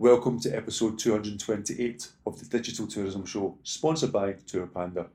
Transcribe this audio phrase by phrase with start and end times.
[0.00, 5.08] Welcome to episode 228 of the Digital Tourism Show, sponsored by Tour Panda.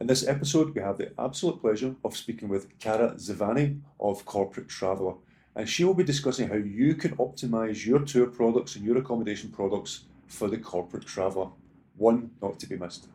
[0.00, 4.68] In this episode, we have the absolute pleasure of speaking with Cara Zivani of Corporate
[4.70, 5.16] Traveller,
[5.54, 9.50] and she will be discussing how you can optimize your tour products and your accommodation
[9.50, 11.50] products for the corporate traveller.
[11.98, 13.06] One not to be missed.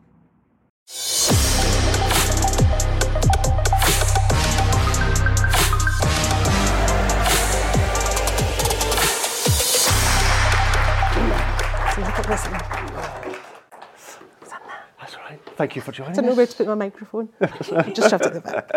[12.26, 13.36] So look at.
[15.00, 15.40] That's all right.
[15.58, 17.30] Thank you for joining I don't know where to put my microphone.
[17.94, 18.72] Just shoved it at the back.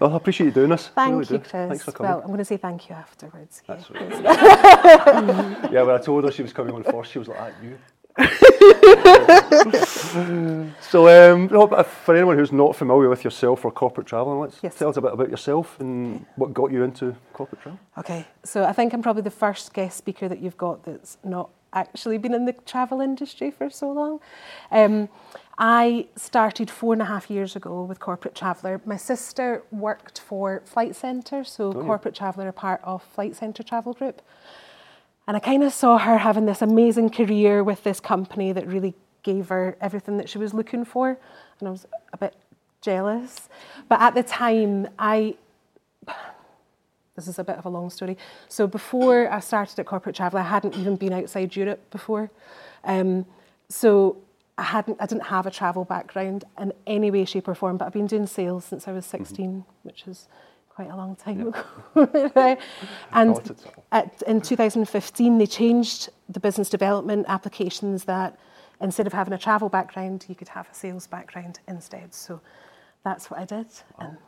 [0.00, 0.88] Well, I appreciate you doing this.
[0.88, 1.38] Thank really you, do.
[1.38, 1.50] Chris.
[1.52, 2.10] Thanks for coming.
[2.10, 3.62] Well, I'm going to say thank you afterwards.
[3.68, 3.76] yeah.
[3.76, 4.10] That's right.
[5.72, 7.78] yeah, when I told her she was coming on first, she was like, "Ah, you."
[10.80, 14.74] so, um, no, for anyone who's not familiar with yourself or corporate travel, let's Yes.
[14.76, 17.78] tell us a bit about yourself and what got you into corporate travel.
[17.98, 21.50] Okay, so I think I'm probably the first guest speaker that you've got that's not
[21.76, 24.20] actually been in the travel industry for so long.
[24.72, 25.08] Um,
[25.58, 28.80] I started four and a half years ago with Corporate Traveller.
[28.84, 33.94] My sister worked for Flight Centre, so Corporate Traveller are part of Flight Centre Travel
[33.94, 34.20] Group.
[35.26, 38.94] And I kind of saw her having this amazing career with this company that really
[39.22, 41.18] gave her everything that she was looking for.
[41.58, 42.34] And I was a bit
[42.80, 43.48] jealous.
[43.88, 45.36] But at the time, I
[47.16, 48.16] this is a bit of a long story.
[48.48, 52.30] So before I started at corporate travel, I hadn't even been outside Europe before.
[52.84, 53.26] Um,
[53.68, 54.18] so
[54.58, 57.78] I hadn't, I didn't have a travel background in any way, shape, or form.
[57.78, 60.28] But I've been doing sales since I was 16, which is
[60.68, 61.64] quite a long time ago.
[62.34, 62.58] right?
[63.12, 63.56] and
[63.92, 68.38] at in 2015, they changed the business development applications that
[68.80, 72.12] instead of having a travel background, you could have a sales background instead.
[72.14, 72.40] So
[73.04, 74.18] that's what I did, and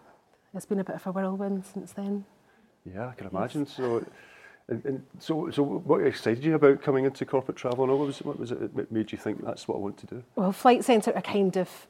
[0.55, 2.25] it's been a bit of a whirlwind since then.
[2.95, 3.63] Yeah, I can imagine.
[3.63, 3.77] Yes.
[3.77, 4.05] So,
[4.69, 8.19] and, and so, so what excited you about coming into corporate travel, and what was
[8.23, 10.23] what was it that made you think that's what I want to do?
[10.37, 11.87] Well, Flight Centre are kind of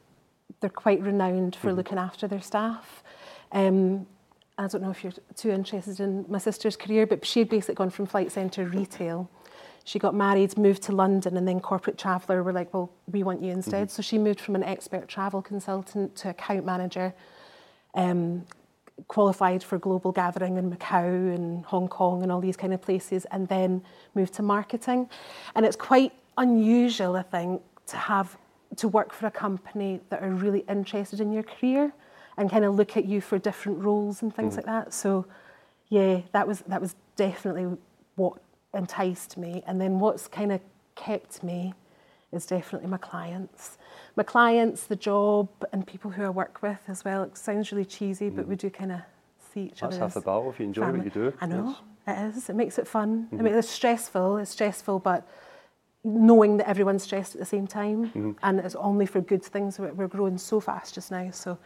[0.61, 1.77] they're quite renowned for mm-hmm.
[1.77, 3.03] looking after their staff.
[3.51, 4.07] Um,
[4.57, 7.75] I don't know if you're too interested in my sister's career, but she had basically
[7.75, 9.29] gone from Flight Centre retail.
[9.85, 13.41] She got married, moved to London, and then Corporate Traveller were like, well, we want
[13.41, 13.87] you instead.
[13.87, 13.95] Mm-hmm.
[13.95, 17.13] So she moved from an expert travel consultant to account manager.
[17.95, 18.45] Um,
[19.07, 23.25] qualified for global gathering in Macau and Hong Kong and all these kind of places,
[23.31, 23.81] and then
[24.15, 25.09] moved to marketing.
[25.55, 28.37] And it's quite unusual, I think, to have
[28.77, 31.91] to work for a company that are really interested in your career
[32.37, 34.57] and kind of look at you for different roles and things mm.
[34.57, 34.93] like that.
[34.93, 35.25] So,
[35.89, 37.77] yeah, that was that was definitely
[38.15, 38.37] what
[38.73, 39.63] enticed me.
[39.65, 40.61] And then what's kind of
[40.95, 41.73] kept me
[42.31, 43.77] is definitely my clients
[44.15, 47.23] my clients, the job, and people who I work with as well.
[47.23, 48.59] It sounds really cheesy, but we mm.
[48.59, 48.99] do kind of
[49.53, 49.97] see each other.
[49.97, 50.99] That's half the battle if you enjoy family.
[50.99, 51.33] what you do.
[51.41, 51.75] I know,
[52.07, 52.33] yes.
[52.33, 52.49] it is.
[52.49, 53.27] It makes it fun.
[53.31, 53.33] Mm.
[53.33, 53.59] I mean, mm-hmm.
[53.59, 55.27] it's stressful, it's stressful, but
[56.03, 58.35] knowing that everyone's stressed at the same time mm.
[58.41, 59.79] and it's only for good things.
[59.79, 61.57] We're growing so fast just now, so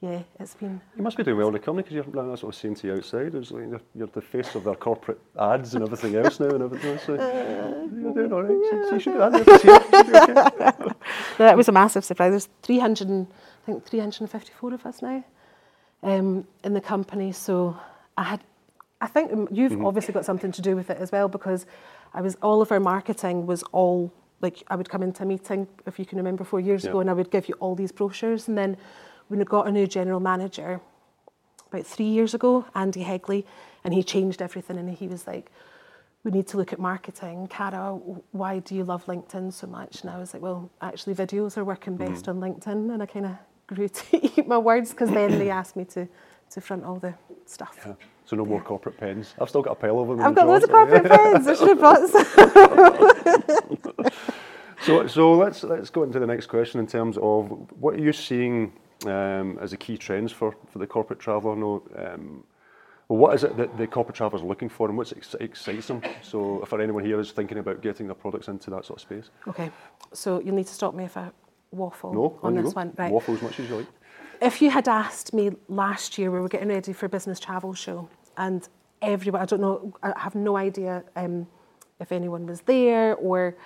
[0.00, 2.44] yeah, it's been You must be doing well in the company because you're, that's what
[2.44, 3.26] I was saying to you outside.
[3.26, 6.48] It was like you're, you're the face of their corporate ads and everything else now
[6.48, 6.98] and everything.
[7.04, 8.58] So you're doing all right.
[8.70, 9.46] So, so you should be that.
[9.46, 10.94] You should be okay.
[11.38, 12.30] that was a massive surprise.
[12.32, 13.26] There's 300, and-
[13.62, 15.22] I think 354 of us now
[16.02, 17.30] um, in the company.
[17.32, 17.76] So
[18.16, 18.40] I had,
[19.02, 21.66] I think you've obviously got something to do with it as well because
[22.14, 25.68] I was all of our marketing was all like I would come into a meeting
[25.86, 26.90] if you can remember four years Yeah.
[26.90, 28.78] ago, and I would give you all these brochures, and then
[29.30, 30.80] we got a new general manager
[31.72, 33.46] about three years ago, Andy Hegley,
[33.84, 35.50] and he changed everything, and he was like
[36.22, 37.48] we need to look at marketing.
[37.48, 37.92] Cara,
[38.32, 40.02] why do you love LinkedIn so much?
[40.02, 42.12] And I was like, well, actually, videos are working mm-hmm.
[42.12, 42.92] best on LinkedIn.
[42.92, 43.32] And I kind of
[43.66, 46.06] grew to eat my words because then they asked me to,
[46.50, 47.14] to front all the
[47.46, 47.74] stuff.
[47.86, 47.94] Yeah.
[48.26, 49.34] So no more corporate pens.
[49.40, 50.20] I've still got a pile of them.
[50.20, 51.46] I've got loads of corporate pens.
[51.46, 54.06] I should have brought some.
[54.82, 58.14] So, so let's let's go into the next question in terms of what are you
[58.14, 58.72] seeing
[59.06, 61.56] as a key trends for, for the corporate traveller?
[61.56, 62.44] No, um,
[63.08, 65.88] well, what is it that the corporate traveller is looking for, and what's ex- excites
[65.88, 66.00] them?
[66.22, 69.30] So, if anyone here is thinking about getting their products into that sort of space,
[69.48, 69.70] Okay,
[70.12, 71.30] so you'll need to stop me if I
[71.72, 72.92] waffle no, on you this one.
[72.96, 73.12] Right.
[73.12, 73.86] Waffle as much as you like.
[74.40, 77.74] if you had asked me last year, we were getting ready for a business travel
[77.74, 78.68] show, and
[79.02, 81.48] everyone, I don't know, I have no idea um,
[81.98, 83.56] if anyone was there or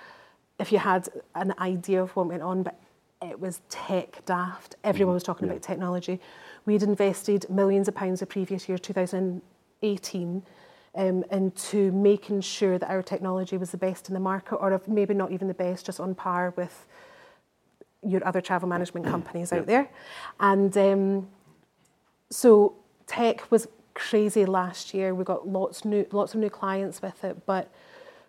[0.59, 2.79] if you had an idea of what went on, but
[3.21, 4.75] it was tech daft.
[4.83, 6.19] Everyone was talking about technology.
[6.65, 10.43] We'd invested millions of pounds the previous year, 2018,
[10.95, 14.87] um, into making sure that our technology was the best in the market, or if
[14.87, 16.87] maybe not even the best, just on par with
[18.05, 19.89] your other travel management companies out there.
[20.39, 21.27] And um,
[22.29, 22.75] so
[23.07, 25.15] tech was crazy last year.
[25.15, 27.71] We got lots new, lots of new clients with it, but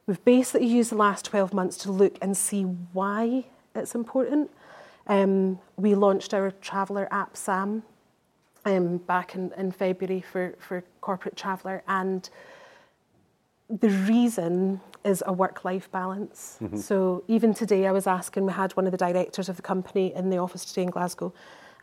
[0.07, 3.45] we've basically used the last 12 months to look and see why
[3.77, 4.51] it's important.
[5.07, 7.83] Um, we launched our traveller app, SAM,
[8.65, 12.29] um, back in, in February for, for corporate traveller, and
[13.69, 16.59] the reason is a work life balance.
[16.61, 16.77] Mm-hmm.
[16.79, 20.13] So even today, I was asking, we had one of the directors of the company
[20.15, 21.33] in the office today in Glasgow,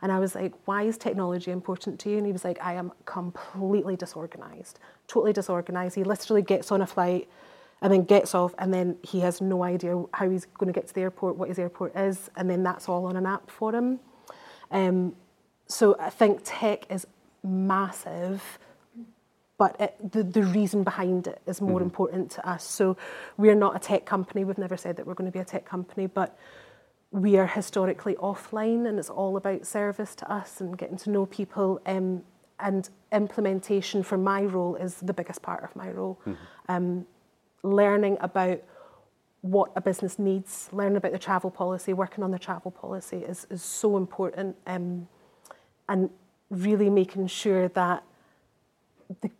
[0.02, 2.18] and I was like, why is technology important to you?
[2.18, 5.94] And he was like, I am completely disorganized, totally disorganized.
[5.94, 7.28] He literally gets on a flight
[7.84, 10.88] and then gets off, and then he has no idea how he's going to get
[10.88, 13.74] to the airport, what his airport is, and then that's all on an app for
[13.74, 14.00] him.
[14.70, 15.14] Um,
[15.68, 17.06] so I think tech is
[17.42, 18.58] massive
[19.56, 21.84] but it, the, the reason behind it is more mm-hmm.
[21.84, 22.64] important to us.
[22.64, 22.96] So
[23.36, 24.44] we're not a tech company.
[24.44, 26.36] We've never said that we're going to be a tech company, but
[27.12, 31.26] we are historically offline and it's all about service to us and getting to know
[31.26, 31.80] people.
[31.86, 32.24] Um,
[32.60, 36.20] and implementation for my role is the biggest part of my role.
[36.26, 36.34] Mm-hmm.
[36.68, 37.06] Um,
[37.64, 38.62] learning about
[39.40, 43.46] what a business needs, learning about the travel policy, working on the travel policy is,
[43.50, 44.56] is so important.
[44.66, 45.08] Um,
[45.88, 46.10] and
[46.50, 48.04] really making sure that
[49.20, 49.30] the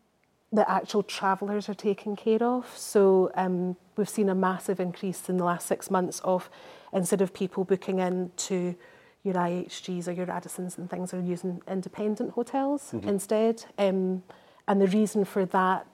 [0.52, 2.72] the actual travellers are taken care of.
[2.76, 6.48] So um, we've seen a massive increase in the last six months of
[6.92, 8.76] instead of people booking into
[9.24, 13.08] your IHGs or your Radissons and things are using independent hotels mm-hmm.
[13.08, 13.64] instead.
[13.78, 14.22] Um,
[14.68, 15.88] and the reason for that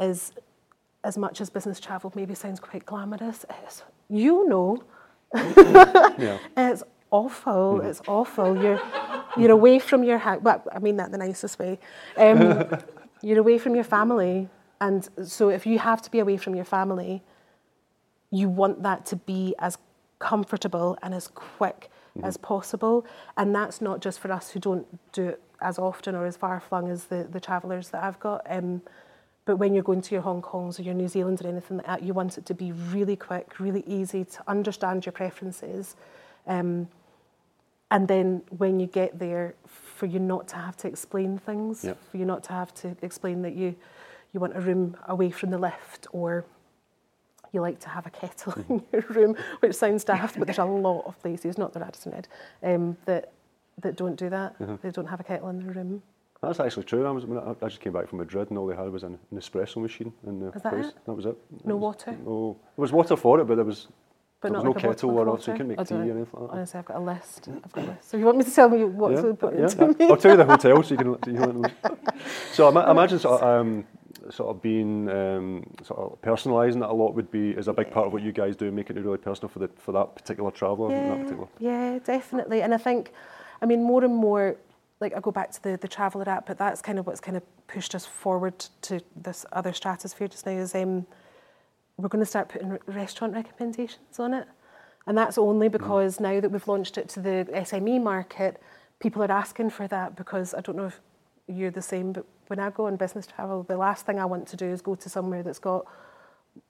[0.00, 0.32] is
[1.06, 4.82] as much as business travel maybe sounds quite glamorous, it's, you know,
[5.34, 6.38] yeah.
[6.56, 7.78] it's awful.
[7.78, 7.86] Mm-hmm.
[7.86, 8.60] It's awful.
[8.60, 8.80] You're
[9.36, 10.40] you're away from your house.
[10.42, 11.78] Well, I mean that the nicest way.
[12.16, 12.66] Um,
[13.22, 14.48] you're away from your family.
[14.80, 17.22] And so if you have to be away from your family,
[18.30, 19.78] you want that to be as
[20.18, 22.26] comfortable and as quick mm-hmm.
[22.26, 23.06] as possible.
[23.36, 26.60] And that's not just for us who don't do it as often or as far
[26.60, 28.42] flung as the, the travellers that I've got.
[28.48, 28.82] Um,
[29.46, 31.86] but when you're going to your Hong Kongs or your New Zealands or anything like
[31.86, 35.94] that, you want it to be really quick, really easy to understand your preferences.
[36.48, 36.88] Um,
[37.92, 41.96] and then when you get there, for you not to have to explain things, yep.
[42.10, 43.76] for you not to have to explain that you,
[44.34, 46.44] you want a room away from the lift or
[47.52, 50.64] you like to have a kettle in your room, which sounds daft, but there's a
[50.64, 52.28] lot of places, not the Radisson Red,
[52.64, 53.32] um, that,
[53.78, 54.58] that don't do that.
[54.58, 54.74] Mm-hmm.
[54.82, 56.02] They don't have a kettle in their room.
[56.42, 57.06] That's actually true.
[57.06, 57.24] I, was,
[57.62, 60.12] I just came back from Madrid and all they had was an, an espresso machine
[60.26, 60.86] in the that place.
[60.86, 60.94] It?
[61.06, 61.36] That was it.
[61.64, 62.12] No was, water?
[62.24, 62.56] No.
[62.76, 63.88] There was water for it, but there was
[64.40, 66.02] but there was like no kettle or else so you can not make tea or
[66.02, 66.56] anything like that.
[66.56, 67.48] Honestly, I've got a list.
[67.48, 68.10] I've got a list.
[68.10, 70.06] So you want me to tell me what yeah, put yeah, to me?
[70.06, 71.16] I'll tell you the hotel so you can.
[71.26, 71.64] You know,
[72.52, 73.86] so I, imagine sort of, um,
[74.30, 77.90] sort of being um, sort of personalising that a lot would be is a big
[77.90, 80.50] part of what you guys do, making it really personal for the for that particular
[80.50, 80.90] traveller.
[80.90, 81.48] Yeah, that particular.
[81.58, 82.60] yeah, definitely.
[82.60, 83.12] And I think,
[83.62, 84.56] I mean, more and more.
[85.00, 87.36] Like I go back to the the traveller app, but that's kind of what's kind
[87.36, 90.52] of pushed us forward to this other stratosphere just now.
[90.52, 91.06] Is um,
[91.96, 94.46] we're going to start putting restaurant recommendations on it.
[95.06, 96.20] And that's only because mm.
[96.20, 98.60] now that we've launched it to the SME market,
[98.98, 101.00] people are asking for that because I don't know if
[101.46, 104.48] you're the same, but when I go on business travel, the last thing I want
[104.48, 105.86] to do is go to somewhere that's got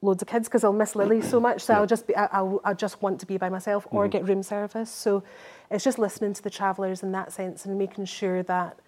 [0.03, 1.63] loads of kids because I'll miss Lily so much.
[1.63, 1.81] So yeah.
[1.81, 4.11] I'll just be, I, will I just want to be by myself or mm-hmm.
[4.11, 4.91] get room service.
[4.91, 5.23] So
[5.71, 8.79] it's just listening to the travellers in that sense and making sure that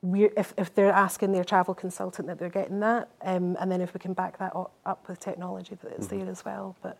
[0.00, 3.80] we if, if they're asking their travel consultant that they're getting that, um, and then
[3.80, 4.52] if we can back that
[4.86, 6.20] up with technology that it's mm-hmm.
[6.20, 6.76] there as well.
[6.82, 6.98] But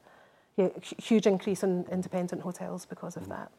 [0.57, 3.51] yeah, huge increase in independent hotels because of that.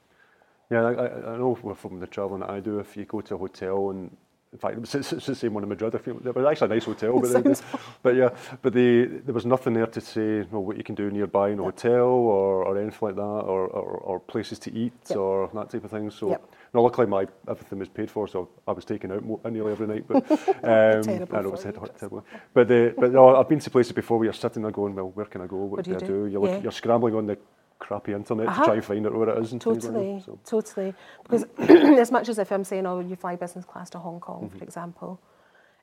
[0.69, 3.37] Yeah, I, I know from the travelling that I do, if you go to a
[3.37, 4.15] hotel and
[4.51, 5.93] in fact, it's, it's the same one in Madrid.
[5.95, 7.61] I feel it was actually a nice hotel, but,
[8.01, 8.29] but yeah,
[8.61, 11.49] but the, there was nothing there to say you know, what you can do nearby
[11.49, 15.17] in a hotel or, or anything like that, or, or, or places to eat yep.
[15.17, 16.09] or that type of thing.
[16.09, 16.51] So, yep.
[16.73, 20.05] no, luckily my everything was paid for, so I was taken out nearly every night.
[20.07, 22.25] But um, I know it's terrible.
[22.53, 25.09] But the, but no, I've been to places before where you're sitting there going, well,
[25.09, 25.57] where can I go?
[25.57, 26.25] What, what do, do I do?
[26.25, 26.59] You're, yeah.
[26.59, 27.37] you're scrambling on the
[27.79, 28.61] crappy internet uh-huh.
[28.61, 29.51] to try and find out where it is.
[29.51, 30.39] And totally, like so.
[30.45, 30.93] totally.
[31.23, 31.45] Because
[31.99, 34.57] as much as if I'm saying, oh, you fly business class to Hong Kong, mm-hmm.
[34.57, 35.19] for example,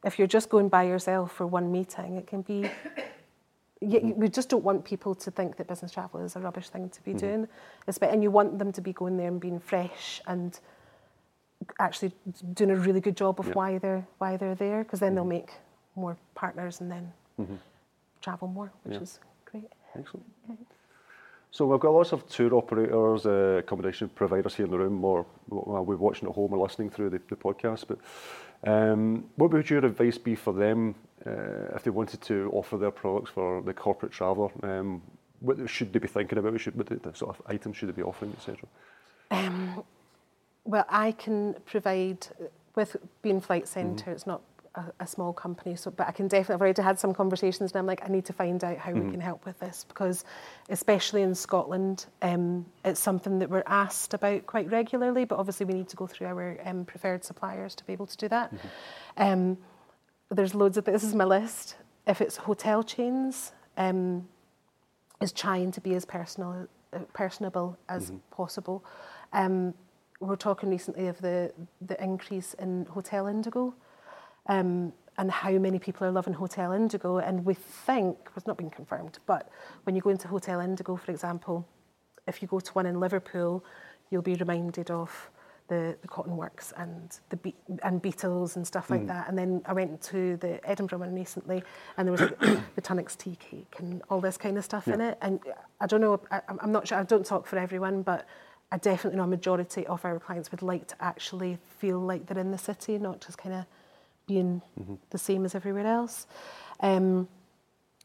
[0.05, 2.71] if you're just going by yourself for one meeting, it can be.
[3.83, 6.89] You, we just don't want people to think that business travel is a rubbish thing
[6.89, 7.45] to be mm-hmm.
[7.45, 7.49] doing,
[8.11, 10.59] and you want them to be going there and being fresh and
[11.79, 12.11] actually
[12.55, 15.17] doing a really good job of why they're why they're there, because then mm-hmm.
[15.17, 15.51] they'll make
[15.95, 17.57] more partners and then mm-hmm.
[18.23, 19.69] travel more, which is great.
[19.95, 20.25] Excellent.
[20.51, 20.59] Okay.
[21.51, 25.25] So we've got lots of tour operators, uh, accommodation providers here in the room, or
[25.49, 27.85] well, we're watching at home or listening through the, the podcast.
[27.89, 27.99] But
[28.71, 30.95] um, what would your advice be for them
[31.27, 34.51] uh, if they wanted to offer their products for the corporate traveller?
[34.63, 35.03] Um,
[35.41, 36.53] what should they be thinking about?
[36.53, 38.69] What, should, what the, sort of items should they be offering, etc.?
[39.31, 39.85] Um,
[40.65, 42.27] well, I can provide
[42.75, 44.05] with being flight centre.
[44.05, 44.11] Mm-hmm.
[44.11, 44.43] It's not
[44.77, 45.75] a, a, small company.
[45.75, 48.25] So, but I can definitely, I've already had some conversations and I'm like, I need
[48.27, 49.07] to find out how mm-hmm.
[49.07, 50.25] we can help with this because,
[50.69, 55.75] especially in Scotland, um, it's something that we're asked about quite regularly, but obviously we
[55.75, 58.55] need to go through our um, preferred suppliers to be able to do that.
[58.55, 59.23] Mm-hmm.
[59.23, 59.59] Um,
[60.31, 61.77] there's loads of, this is my list.
[62.07, 64.29] If it's hotel chains, um,
[65.21, 68.19] is trying to be as personal, uh, personable as mm-hmm.
[68.31, 68.85] possible.
[69.33, 69.75] Um,
[70.21, 73.75] we were talking recently of the, the increase in Hotel Indigo
[74.49, 77.19] um, and how many people are loving Hotel Indigo.
[77.19, 79.49] And we think, it's not been confirmed, but
[79.85, 81.67] when you go into Hotel Indigo, for example,
[82.27, 83.65] if you go to one in Liverpool,
[84.11, 85.31] you'll be reminded of
[85.69, 89.09] the, the Cotton Works and the Be- and Beatles and stuff like mm.
[89.09, 89.29] that.
[89.29, 91.63] And then I went to the Edinburgh one recently,
[91.97, 92.21] and there was
[92.77, 94.95] the Tunnocks tea cake and all this kind of stuff yeah.
[94.95, 95.19] in it.
[95.23, 95.41] And
[95.81, 96.99] I don't know, I, I'm not sure.
[96.99, 98.27] I don't talk for everyone, but
[98.71, 102.39] I definitely know a majority of our clients would like to actually feel like they're
[102.39, 103.67] in the city, not just kind of
[104.27, 104.95] being mm-hmm.
[105.11, 106.27] the same as everywhere else.
[106.81, 107.29] Um,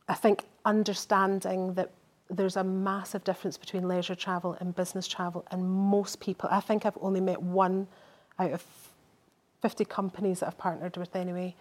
[0.07, 1.91] I think understanding that
[2.29, 6.85] there's a massive difference between leisure travel and business travel, and most people, I think
[6.85, 7.87] I've only met one
[8.39, 8.63] out of
[9.61, 11.55] 50 companies that I've partnered with anyway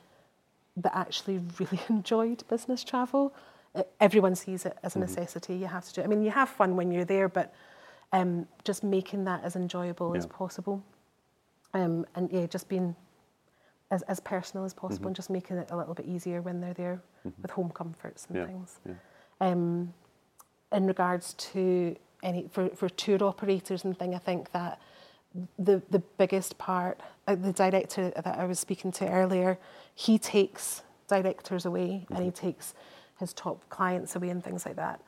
[0.76, 3.34] that actually really enjoyed business travel.
[4.00, 5.06] Everyone sees it as a mm-hmm.
[5.06, 5.54] necessity.
[5.56, 6.04] You have to do it.
[6.04, 7.54] I mean, you have fun when you're there, but
[8.12, 10.18] um, just making that as enjoyable yeah.
[10.18, 10.82] as possible.
[11.74, 12.96] Um, and yeah, just being
[13.90, 15.06] as, as personal as possible mm-hmm.
[15.08, 17.42] and just making it a little bit easier when they're there mm-hmm.
[17.42, 18.46] with home comforts and yeah.
[18.46, 18.78] things.
[18.86, 18.94] Yeah.
[19.40, 19.94] Um,
[20.72, 24.80] in regards to any for, for tour operators and thing, I think that
[25.58, 29.58] the the biggest part, uh, the director that I was speaking to earlier,
[29.94, 32.14] he takes directors away mm-hmm.
[32.14, 32.46] and he mm-hmm.
[32.46, 32.74] takes
[33.18, 35.00] his top clients away and things like that.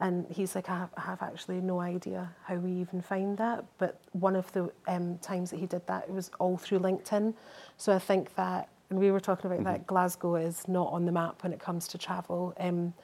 [0.00, 3.64] And he's like, I have, I have actually no idea how we even find that.
[3.78, 7.34] But one of the um, times that he did that, it was all through LinkedIn.
[7.76, 9.72] So I think that, and we were talking about mm-hmm.
[9.72, 12.54] that, Glasgow is not on the map when it comes to travel.
[12.58, 12.94] Um,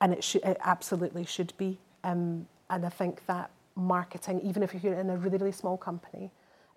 [0.00, 1.78] and it, should, it absolutely should be.
[2.02, 6.30] Um, and I think that marketing, even if you're in a really, really small company,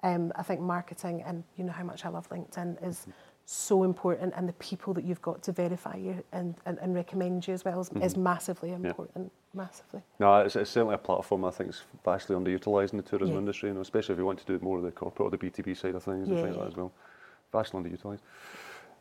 [0.04, 3.12] um, I think marketing and you know how much I love LinkedIn is mm-hmm
[3.52, 7.48] so important and the people that you've got to verify you and, and, and recommend
[7.48, 8.04] you as well is, mm-hmm.
[8.04, 9.32] is massively important.
[9.56, 9.64] Yeah.
[9.64, 10.02] Massively.
[10.20, 13.40] No, it's, it's certainly a platform I think is vastly underutilised in the tourism yeah.
[13.40, 15.38] industry, you know, especially if you want to do more of the corporate or the
[15.40, 16.62] B2B side of things yeah, and things yeah.
[16.62, 16.92] like that as well.
[17.52, 18.20] Vastly underutilised.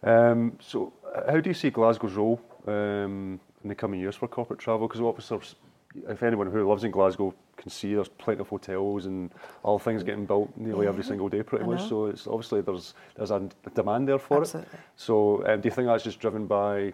[0.03, 0.95] Um, so
[1.29, 4.89] how do you see Glasgow's role um, in the coming years for corporate travel?
[4.89, 5.59] Because obviously
[5.95, 9.31] if anyone who lives in Glasgow can see there's plenty of hotels and
[9.63, 10.91] all things getting built nearly yeah.
[10.91, 11.89] every single day pretty much.
[11.89, 14.73] so it's obviously there's there's a demand there for Absolutely.
[14.73, 16.93] it so um, do you think that's just driven by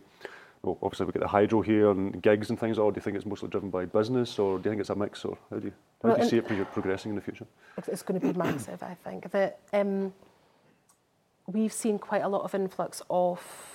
[0.63, 3.17] well obviously we get the hydro here and gigs and things or do you think
[3.17, 5.67] it's mostly driven by business or do you think it's a mix or how do
[5.67, 5.73] you,
[6.03, 7.47] how well, do you see it pro- progressing in the future?
[7.87, 9.31] It's going to be massive I think.
[9.33, 10.15] That um,
[11.47, 13.74] we've seen quite a lot of influx of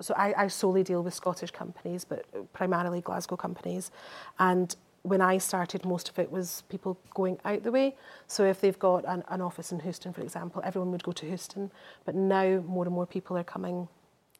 [0.00, 3.90] so I, I solely deal with Scottish companies, but uh, primarily Glasgow companies.
[4.38, 7.96] And when I started, most of it was people going out the way.
[8.26, 11.26] So if they've got an, an office in Houston, for example, everyone would go to
[11.26, 11.70] Houston.
[12.04, 13.88] But now more and more people are coming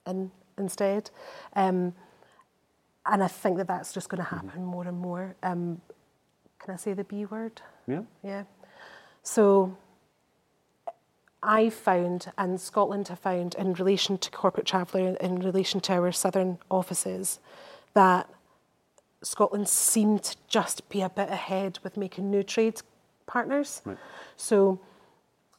[0.06, 1.10] in instead.
[1.54, 1.94] Um,
[3.06, 4.46] and I think that that's just going to mm-hmm.
[4.46, 4.70] happen mm-hmm.
[4.70, 5.36] more and more.
[5.42, 5.80] Um,
[6.58, 7.62] can I say the B word?
[7.86, 8.02] Yeah.
[8.22, 8.44] Yeah.
[9.22, 9.76] So
[11.42, 16.12] I found, and Scotland have found, in relation to corporate traveller, in relation to our
[16.12, 17.38] southern offices,
[17.94, 18.28] that
[19.22, 22.80] Scotland seemed to just be a bit ahead with making new trade
[23.26, 23.82] partners.
[23.84, 23.98] Right.
[24.36, 24.80] So,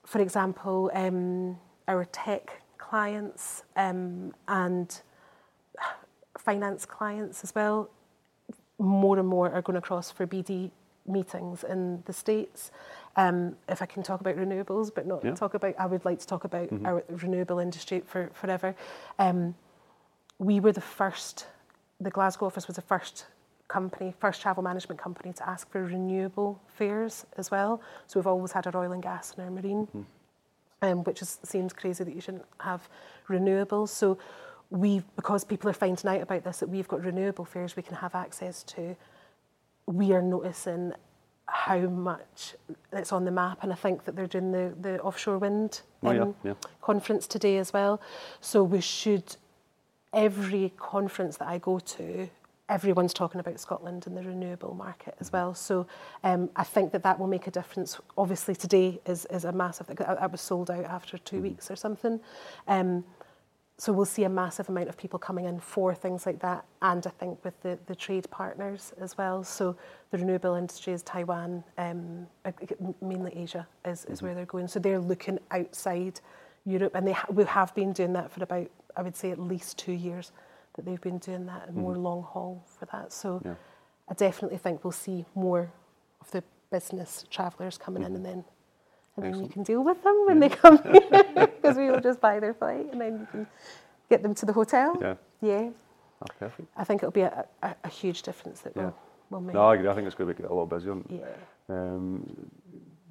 [0.06, 1.58] for example, um,
[1.88, 5.02] our tech clients um, and
[6.38, 7.90] finance clients as well,
[8.80, 10.72] more and more are going across for BD
[11.06, 12.72] meetings in the States.
[13.16, 15.34] Um, if I can talk about renewables, but not yeah.
[15.36, 16.86] talk about, I would like to talk about mm-hmm.
[16.86, 18.76] our renewable industry for forever.
[19.18, 19.56] Um,
[20.38, 21.48] we were the first,
[22.00, 23.26] the Glasgow office was the first
[23.68, 27.82] company, first travel management company to ask for renewable fares as well.
[28.08, 30.02] So we've always had our oil and gas and our marine, mm-hmm.
[30.82, 32.88] um, which is, seems crazy that you shouldn't have
[33.28, 33.90] renewables.
[33.90, 34.18] So
[34.70, 37.96] we, because people are finding out about this, that we've got renewable fares we can
[37.96, 38.96] have access to.
[39.88, 40.94] We are noticing
[41.52, 42.56] how much
[42.94, 46.12] it's on the map, and I think that they're doing the, the offshore wind oh,
[46.12, 46.54] yeah, um, yeah.
[46.82, 48.02] conference today as well.
[48.42, 49.36] So we should,
[50.14, 52.30] every conference that I go to,
[52.70, 55.54] everyone's talking about Scotland and the renewable market as well.
[55.54, 55.88] So
[56.24, 58.00] um, I think that that will make a difference.
[58.18, 59.88] Obviously, today is, is a massive.
[60.00, 61.44] I, I was sold out after two mm.
[61.44, 62.20] weeks or something.
[62.68, 63.04] Um,
[63.80, 67.08] so we'll see a massive amount of people coming in for things like that, and
[67.08, 69.42] I think with the, the trade partners as well.
[69.42, 69.78] So
[70.12, 72.28] the renewable industry is Taiwan, um,
[73.02, 74.26] mainly Asia is, is mm-hmm.
[74.26, 74.68] where they're going.
[74.68, 76.20] So they're looking outside
[76.66, 78.68] Europe, and they ha- we have been doing that for about
[78.98, 80.34] I would say at least two years
[80.76, 83.14] that they've been doing that and more long haul for that.
[83.14, 83.56] So Yeah.
[84.10, 85.72] I definitely think we'll see more
[86.20, 88.44] of the business travellers coming in, and then
[89.24, 91.02] and then you can deal with them when they come here
[91.62, 93.48] because we will just buy their flight and then you can
[94.10, 94.98] get them to the hotel.
[95.02, 95.16] Yeah.
[95.42, 95.70] Yeah.
[96.22, 96.68] Ah, perfect.
[96.76, 98.84] I think it'll be a, a, a huge difference that Yeah.
[98.84, 98.96] we'll,
[99.30, 99.54] we'll make.
[99.54, 99.88] No, I agree.
[99.90, 100.98] I think it's going to get a lot busier.
[101.10, 101.26] Yeah.
[101.70, 102.26] Um,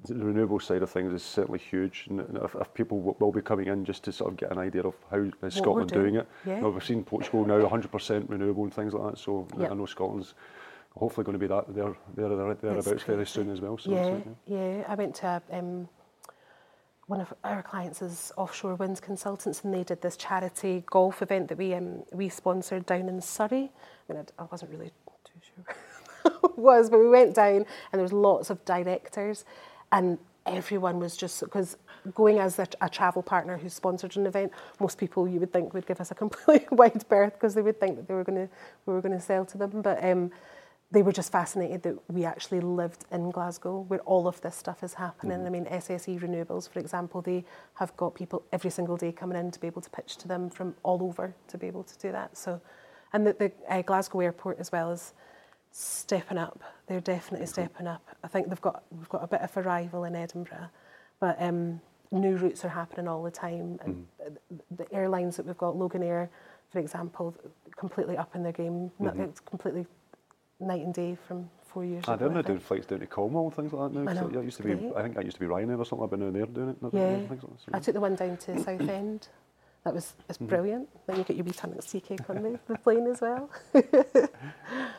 [0.05, 2.05] the renewable side of things is certainly huge.
[2.09, 4.83] And if, if people will be coming in just to sort of get an idea
[4.83, 6.15] of how is Scotland doing, doing.
[6.15, 6.27] it.
[6.45, 6.55] Yeah.
[6.57, 9.17] You know, we've seen Portugal now 100% renewable and things like that.
[9.19, 10.35] So I- I know Scotland's
[10.95, 13.77] hopefully going to be that there, there, there thereabouts very soon as well.
[13.77, 14.83] So yeah, it's, uh, yeah.
[14.87, 15.87] I went to um,
[17.09, 21.47] one of our clients is offshore winds consultants, and they did this charity golf event
[21.47, 23.71] that we um, we sponsored down in Surrey.
[24.09, 24.91] I mean, I, I wasn't really
[25.25, 25.75] too sure
[26.43, 29.43] it was, but we went down, and there was lots of directors,
[29.91, 31.77] and everyone was just because
[32.13, 35.73] going as a, a travel partner who sponsored an event, most people you would think
[35.73, 38.47] would give us a completely wide berth because they would think that they were going
[38.47, 38.53] to
[38.85, 40.03] we were going to sell to them, but.
[40.03, 40.31] Um,
[40.91, 44.83] they were just fascinated that we actually lived in Glasgow where all of this stuff
[44.83, 45.45] is happening.
[45.45, 49.51] I mean, SSE Renewables, for example, they have got people every single day coming in
[49.51, 52.11] to be able to pitch to them from all over to be able to do
[52.11, 52.35] that.
[52.35, 52.59] So,
[53.13, 55.13] and the, the uh, Glasgow airport as well is
[55.71, 56.63] stepping up.
[56.87, 58.01] They're definitely stepping up.
[58.23, 60.69] I think they've got we've got a bit of a rival in Edinburgh,
[61.19, 61.81] but um,
[62.11, 63.79] new routes are happening all the time.
[63.83, 64.39] And the-
[64.83, 66.29] the airlines that we've got, Loganair,
[66.71, 67.35] for example,
[67.77, 68.89] completely up in their game.
[68.97, 69.85] Not- It's completely
[70.59, 72.15] night and day from four years ago.
[72.17, 74.09] they're I now doing flights down to Cornwall and things like that now.
[74.09, 74.73] I, know, That used to be.
[74.95, 76.03] I think that used to be Ryanair or something.
[76.03, 76.77] I've been down there doing it.
[76.93, 77.41] Yeah, like.
[77.41, 79.27] So, I took the one down to Southend.
[79.85, 80.47] That was it's Mm-hmm.
[80.47, 80.89] brilliant.
[81.07, 83.49] Then you get your wee Tunnock's tea cake on the, the plane as well.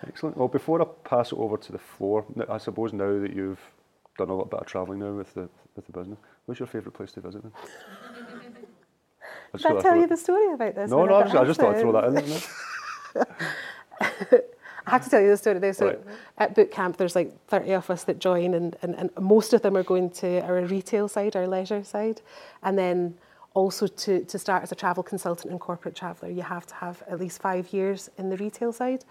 [0.07, 0.37] Excellent.
[0.39, 3.61] Well, before I pass it over to the floor, I suppose now that you've
[4.17, 6.95] done a little bit of travelling now with the with the business, what's your favourite
[6.97, 7.43] place to visit?
[7.43, 7.53] Then?
[9.53, 10.91] I Did I I'd tell you the story about this?
[10.91, 12.05] No, no, I just, I just thought I'd throw that
[14.33, 14.41] in.
[14.87, 15.59] I have to tell you the story.
[15.59, 15.73] There.
[15.73, 16.01] So Right.
[16.39, 19.63] at boot camp, there's like 30 of us that join, and, and, and most of
[19.63, 22.23] them are going to our retail side, our leisure side.
[22.63, 23.15] And then
[23.55, 27.03] also to, to start as a travel consultant and corporate traveller, you have to have
[27.09, 29.05] at least five years in the retail side.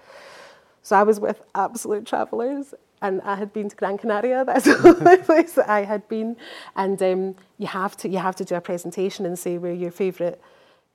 [0.82, 4.46] So I was with absolute travellers, and I had been to Gran Canaria.
[4.48, 6.38] That's the only place that I had been.
[6.76, 9.92] And um, you have to you have to do a presentation and say where your
[9.92, 10.40] favourite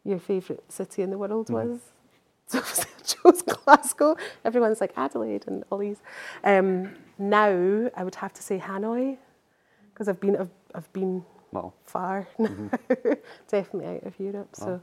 [0.05, 1.81] your favourite city in the world was.
[2.53, 4.17] So I chose Glasgow.
[4.45, 5.99] Everyone's like Adelaide and all these.
[6.45, 9.17] Um, now I would have to say Hanoi
[9.93, 12.51] because I've been I've, I've been Well, far now,
[13.49, 14.51] definitely out of Europe.
[14.55, 14.81] So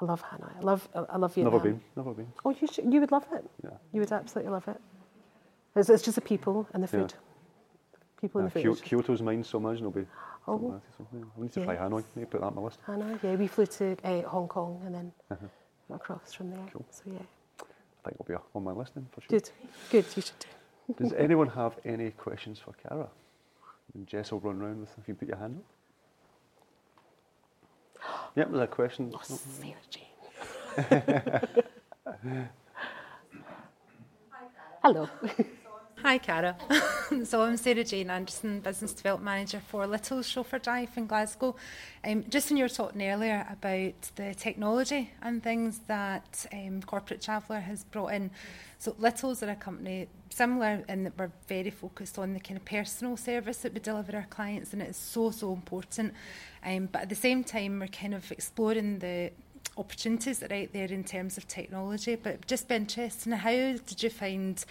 [0.00, 0.56] I love Hanoi.
[0.58, 1.54] I love I love Vietnam.
[1.54, 2.28] never been, never been.
[2.44, 3.44] Oh, you should, you would love it.
[3.64, 3.70] Yeah.
[3.92, 4.80] You would absolutely love it.
[5.76, 7.02] It's, it's just the people and the Yeah.
[7.02, 7.14] food.
[8.20, 8.82] People Uh, and the food.
[8.82, 10.06] Kyo- Kyoto's mine so much, and it'll be.
[10.48, 10.52] Oh.
[10.58, 11.82] something like that, so, yeah, I need to try Yes.
[11.82, 12.04] Hanoi.
[12.16, 12.80] Maybe put that on my list.
[12.86, 13.22] Hanoi.
[13.22, 15.12] Yeah, we flew to uh, Hong Kong and then
[15.92, 16.66] across from there.
[16.72, 16.84] Cool.
[16.90, 17.18] So yeah,
[17.60, 17.64] I
[18.08, 19.28] think it'll be on my list then for sure.
[19.28, 19.50] good,
[19.90, 20.04] good.
[20.16, 20.46] You should do.
[21.02, 23.08] Does anyone have any questions for Cara?
[23.94, 25.64] And Jess will run round with if you put your hand up.
[28.36, 29.12] Yep, there's a question.
[29.12, 29.38] Oh, oh.
[29.60, 30.08] Sarah Jane.
[34.82, 35.08] Hello.
[36.02, 36.56] Hi, Cara.
[37.26, 41.54] so I'm Sarah Jane Anderson, Business Development Manager for Little's Chauffeur Drive in Glasgow.
[42.02, 47.20] Um, just when you were talking earlier about the technology and things that um, Corporate
[47.20, 48.30] Traveller has brought in,
[48.78, 52.64] so Little's are a company similar in that we're very focused on the kind of
[52.64, 56.14] personal service that we deliver our clients, and it is so, so important.
[56.64, 59.32] Um, but at the same time, we're kind of exploring the
[59.76, 62.14] opportunities that are out there in terms of technology.
[62.14, 64.64] But just be interesting, how did you find?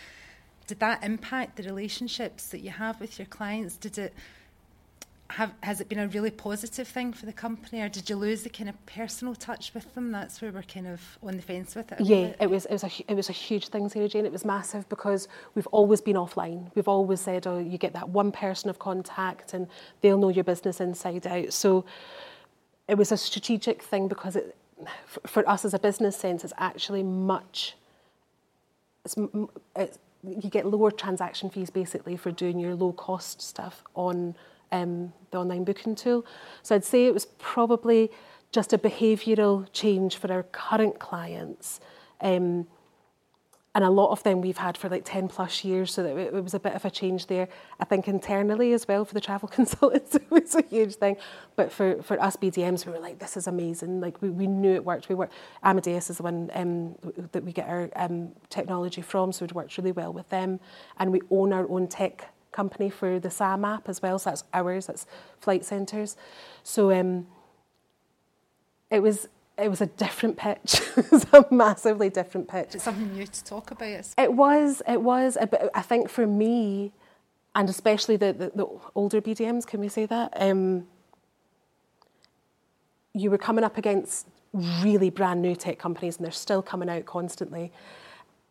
[0.69, 3.75] Did that impact the relationships that you have with your clients?
[3.75, 4.13] Did it
[5.31, 8.43] have has it been a really positive thing for the company, or did you lose
[8.43, 10.11] the kind of personal touch with them?
[10.11, 12.01] That's where we're kind of on the fence with it.
[12.01, 12.37] Yeah, bit.
[12.41, 14.27] it was it was a it was a huge thing, Sarah Jane.
[14.27, 16.69] It was massive because we've always been offline.
[16.75, 19.67] We've always said, oh, you get that one person of contact, and
[20.01, 21.51] they'll know your business inside out.
[21.51, 21.83] So
[22.87, 24.55] it was a strategic thing because it,
[25.07, 27.75] for, us as a business sense, it's actually much.
[29.03, 29.15] It's,
[29.75, 34.35] it's you get lower transaction fees basically for doing your low cost stuff on
[34.71, 36.25] um, the online booking tool.
[36.61, 38.11] So I'd say it was probably
[38.51, 41.79] just a behavioural change for our current clients.
[42.21, 42.67] Um,
[43.79, 46.33] and a lot of them we've had for like 10 plus years, so that it,
[46.33, 47.47] it was a bit of a change there.
[47.79, 51.15] I think internally as well for the travel consultants, it was a huge thing.
[51.55, 54.01] But for, for us BDMs, we were like, this is amazing.
[54.01, 55.07] Like we, we knew it worked.
[55.07, 55.31] We worked,
[55.63, 56.95] Amadeus is the one um,
[57.31, 60.59] that we get our um, technology from, so it worked really well with them.
[60.97, 64.43] And we own our own tech company for the SAM app as well, so that's
[64.53, 65.05] ours, that's
[65.39, 66.17] Flight Centres.
[66.63, 67.27] So um,
[68.91, 69.29] it was
[69.61, 70.81] it was a different pitch.
[70.97, 72.75] it was a massively different pitch.
[72.75, 74.13] It's something new to talk about.
[74.17, 75.37] It was, it was.
[75.39, 76.93] But I think for me,
[77.55, 80.33] and especially the, the, the older BDMs, can we say that?
[80.35, 80.87] Um,
[83.13, 87.05] you were coming up against really brand new tech companies and they're still coming out
[87.05, 87.71] constantly.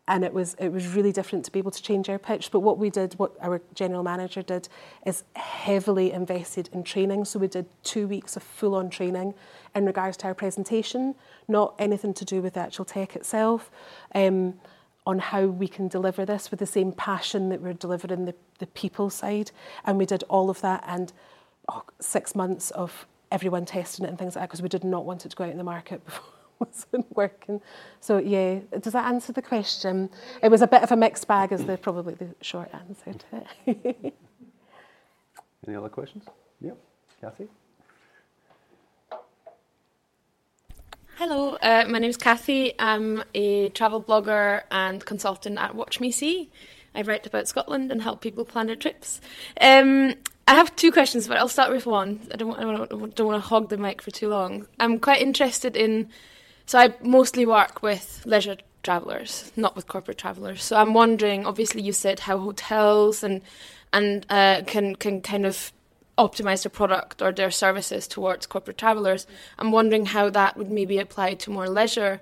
[0.09, 2.49] And it was it was really different to be able to change our pitch.
[2.51, 4.67] But what we did, what our general manager did,
[5.05, 7.25] is heavily invested in training.
[7.25, 9.35] So we did two weeks of full on training
[9.75, 11.13] in regards to our presentation,
[11.47, 13.69] not anything to do with the actual tech itself.
[14.15, 14.55] Um,
[15.05, 18.67] on how we can deliver this with the same passion that we're delivering the, the
[18.67, 19.49] people side.
[19.85, 21.11] And we did all of that and
[21.67, 25.05] oh, six months of everyone testing it and things like that because we did not
[25.05, 27.61] want it to go out in the market before wasn't working.
[27.99, 30.09] So yeah, does that answer the question?
[30.43, 33.45] It was a bit of a mixed bag is the probably the short answer to
[33.65, 34.13] it.
[35.67, 36.25] Any other questions?
[36.61, 36.77] Yep.
[37.21, 37.47] Kathy?
[41.17, 42.73] Hello, uh, my name is Kathy.
[42.79, 46.49] I'm a travel blogger and consultant at Watch Me See.
[46.95, 49.19] I write about Scotland and help people plan their trips.
[49.59, 50.15] Um,
[50.47, 52.21] I have two questions, but I'll start with one.
[52.33, 54.65] I don't, I don't, don't want to hog the mic for too long.
[54.79, 56.09] I'm quite interested in.
[56.69, 60.61] So I mostly work with leisure travellers, not with corporate travellers.
[60.61, 61.47] So I'm wondering.
[61.47, 63.41] Obviously, you said how hotels and
[63.91, 65.71] and uh, can can kind of
[66.19, 69.25] optimize their product or their services towards corporate travelers.
[69.57, 72.21] I'm wondering how that would maybe apply to more leisure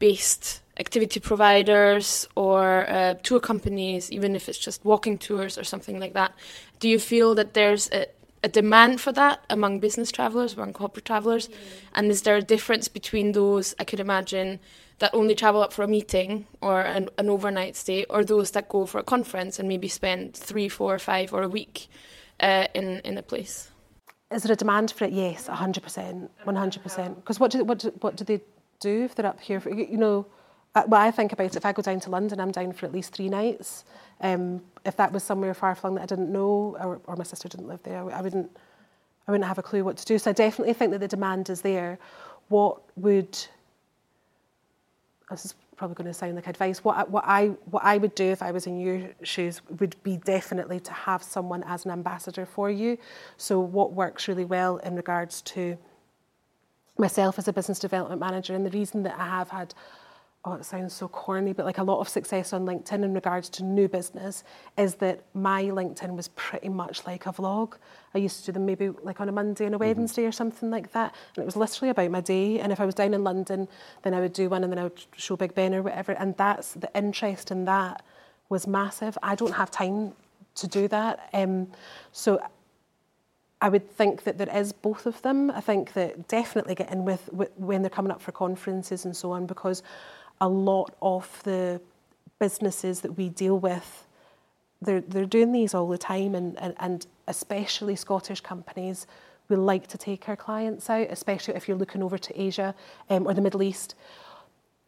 [0.00, 6.00] based activity providers or uh, tour companies, even if it's just walking tours or something
[6.00, 6.32] like that.
[6.80, 8.06] Do you feel that there's a,
[8.46, 11.48] a demand for that among business travelers, among corporate travelers?
[11.94, 14.58] And is there a difference between those, I could imagine,
[14.98, 18.68] that only travel up for a meeting or an, an overnight stay, or those that
[18.68, 21.88] go for a conference and maybe spend three, four, five, or a week?
[22.40, 23.70] uh, in in a place.
[24.30, 25.12] Is there a demand for it?
[25.12, 27.16] Yes, hundred percent, one hundred percent.
[27.16, 28.40] Because what do what do, what do they
[28.80, 29.60] do if they're up here?
[29.60, 30.26] For, you know,
[30.84, 32.92] what I think about it, if I go down to London, I'm down for at
[32.92, 33.84] least three nights.
[34.20, 37.48] Um, if that was somewhere far flung that I didn't know, or, or my sister
[37.48, 38.50] didn't live there, I wouldn't,
[39.26, 40.18] I wouldn't have a clue what to do.
[40.18, 41.98] So I definitely think that the demand is there.
[42.48, 43.36] What would
[45.30, 46.84] this is probably going to sound like advice.
[46.84, 50.16] What what I what I would do if I was in your shoes would be
[50.18, 52.96] definitely to have someone as an ambassador for you.
[53.36, 55.76] So what works really well in regards to
[56.98, 59.74] myself as a business development manager, and the reason that I have had
[60.46, 63.48] oh, it sounds so corny, but like a lot of success on LinkedIn in regards
[63.48, 64.44] to new business
[64.78, 67.74] is that my LinkedIn was pretty much like a vlog.
[68.14, 69.98] I used to do them maybe like on a Monday and a mm-hmm.
[69.98, 70.28] Wednesday mm-hmm.
[70.28, 71.14] or something like that.
[71.34, 72.60] And it was literally about my day.
[72.60, 73.66] And if I was down in London,
[74.02, 76.12] then I would do one and then I would show Big Ben or whatever.
[76.12, 78.04] And that's the interest in that
[78.48, 79.18] was massive.
[79.24, 80.12] I don't have time
[80.54, 81.28] to do that.
[81.34, 81.66] Um,
[82.12, 82.40] so
[83.60, 85.50] I would think that there is both of them.
[85.50, 89.16] I think that definitely get in with, with when they're coming up for conferences and
[89.16, 89.82] so on because
[90.40, 91.80] a lot of the
[92.38, 94.06] businesses that we deal with,
[94.82, 99.06] they're, they're doing these all the time, and, and, and especially Scottish companies,
[99.48, 102.74] we like to take our clients out, especially if you're looking over to Asia
[103.08, 103.94] um, or the Middle East.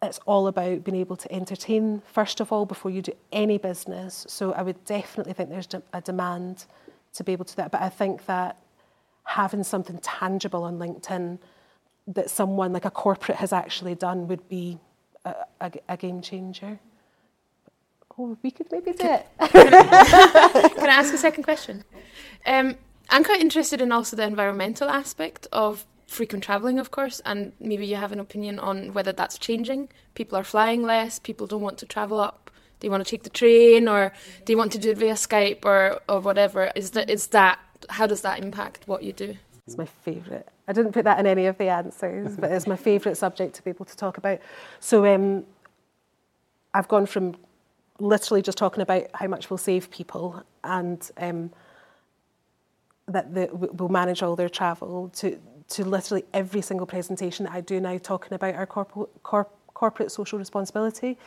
[0.02, 4.26] It's all about being able to entertain, first of all, before you do any business.
[4.28, 6.66] So I would definitely think there's a demand
[7.14, 7.72] to be able to do that.
[7.72, 8.56] But I think that
[9.24, 11.38] having something tangible on LinkedIn
[12.06, 14.78] that someone like a corporate has actually done would be
[15.24, 16.78] a, a, a game changer.
[18.18, 19.26] Oh, we could maybe do it.
[19.38, 21.84] Can I ask a second question?
[22.44, 22.76] Um,
[23.10, 27.86] I'm quite interested in also the environmental aspect of frequent traveling, of course, and maybe
[27.86, 29.88] you have an opinion on whether that's changing.
[30.14, 32.50] People are flying less, people don't want to travel up,
[32.80, 34.12] they want to take the train, or
[34.46, 36.72] they want to do it via Skype or, or whatever.
[36.74, 37.58] Is that, is that,
[37.90, 39.36] how does that impact what you do?
[39.66, 40.48] It's my favourite.
[40.68, 43.64] I didn't put that in any of the answers, but it's my favourite subject to
[43.64, 44.38] be able to talk about.
[44.80, 45.44] So um,
[46.74, 47.36] I've gone from
[47.98, 51.50] literally just talking about how much we'll save people and um,
[53.08, 57.60] that the, we'll manage all their travel to to literally every single presentation that I
[57.60, 61.18] do now talking about our corporate, corp, corporate social responsibility.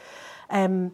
[0.49, 0.93] Um,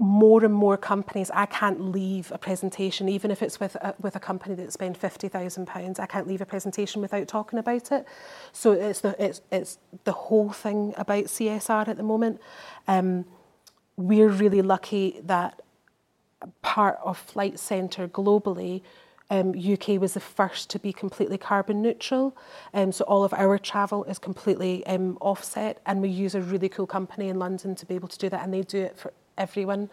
[0.00, 4.16] more and more companies, I can't leave a presentation, even if it's with a, with
[4.16, 5.98] a company that spend fifty thousand pounds.
[5.98, 8.06] I can't leave a presentation without talking about it.
[8.52, 12.40] So it's the it's it's the whole thing about CSR at the moment.
[12.88, 13.26] Um,
[13.96, 15.60] we're really lucky that
[16.62, 18.80] part of Flight Centre globally.
[19.28, 22.36] Um, UK was the first to be completely carbon neutral.
[22.74, 26.70] Um, so all of our travel is completely um, offset, and we use a really
[26.70, 29.12] cool company in London to be able to do that, and they do it for
[29.38, 29.90] everyone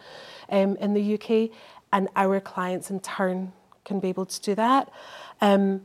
[0.50, 1.50] um, in the UK,
[1.92, 3.52] and our clients in turn
[3.84, 4.90] can be able to do that.
[5.40, 5.82] Um,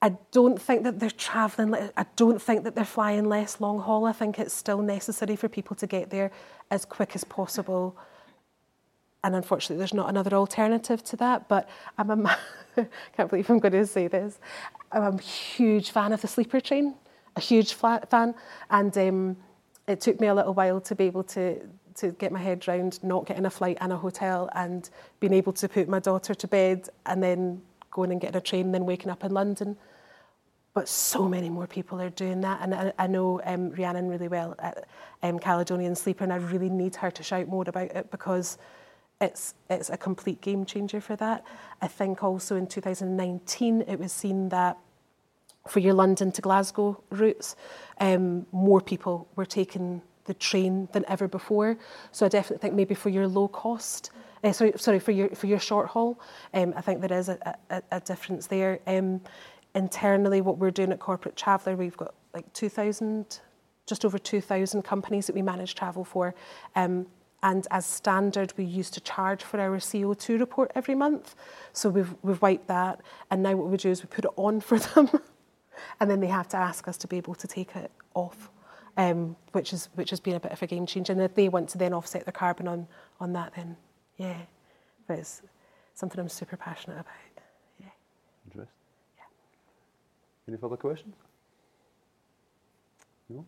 [0.00, 1.74] I don't think that they're travelling.
[1.96, 4.04] I don't think that they're flying less long haul.
[4.04, 6.32] I think it's still necessary for people to get there
[6.70, 7.96] as quick as possible.
[9.22, 11.48] And unfortunately, there's not another alternative to that.
[11.48, 12.38] But I'm a
[13.16, 14.38] can't believe I'm going to say this.
[14.90, 16.94] I'm a huge fan of the sleeper train,
[17.36, 18.34] a huge fan,
[18.70, 19.36] and um,
[19.86, 21.60] it took me a little while to be able to
[21.96, 25.52] to get my head round not getting a flight and a hotel and being able
[25.52, 28.86] to put my daughter to bed and then going and getting a train and then
[28.86, 29.76] waking up in London
[30.74, 32.60] but so many more people are doing that.
[32.62, 34.86] And I, I know um, Rhiannon really well at
[35.22, 38.58] um, Caledonian Sleeper, and I really need her to shout more about it because
[39.20, 41.44] it's it's a complete game changer for that.
[41.80, 44.78] I think also in 2019 it was seen that
[45.68, 47.54] for your London to Glasgow routes,
[48.00, 51.76] um, more people were taking the train than ever before.
[52.12, 54.10] So I definitely think maybe for your low cost,
[54.44, 56.20] uh, sorry, sorry for your for your short haul,
[56.54, 58.80] um, I think there is a, a, a difference there.
[58.86, 59.20] Um,
[59.74, 63.40] internally what we're doing at Corporate Traveller, we've got like 2,000,
[63.86, 66.34] just over 2,000 companies that we manage travel for.
[66.76, 67.06] Um,
[67.42, 71.34] and as standard, we used to charge for our CO2 report every month.
[71.72, 73.00] So we've, we've wiped that.
[73.30, 75.10] And now what we do is we put it on for them.
[76.00, 78.50] and then they have to ask us to be able to take it off,
[78.96, 81.12] um, which, is, which has been a bit of a game changer.
[81.12, 82.86] And if they want to then offset their carbon on,
[83.20, 83.76] on that, then
[84.16, 84.38] yeah.
[85.06, 85.42] But it's
[85.94, 87.06] something I'm super passionate about.
[87.80, 87.86] Yeah.
[88.46, 88.72] Interesting.
[90.48, 91.14] Any further questions?
[93.28, 93.44] No?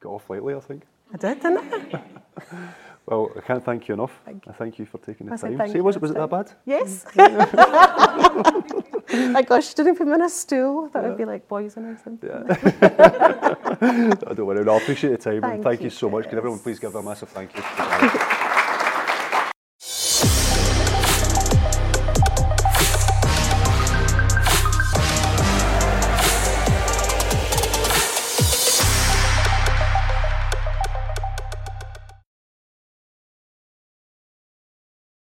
[0.00, 0.82] Got off lightly, I think.
[1.12, 2.02] I did, didn't I?
[3.06, 4.20] Well, I can't thank you enough.
[4.24, 4.52] Thank you.
[4.52, 5.70] I thank you for taking the I time.
[5.70, 6.52] Say, was it was it that bad?
[6.64, 7.04] Yes.
[7.14, 8.82] Mm.
[9.32, 10.88] My gosh, didn't put me in a stool.
[10.88, 11.08] That yeah.
[11.08, 12.28] would be like poison or something.
[12.28, 12.42] Yeah.
[12.48, 14.64] I oh, don't worry.
[14.64, 16.28] No, I appreciate the time thank and thank you, you so much.
[16.28, 17.62] Can everyone please give a massive thank you?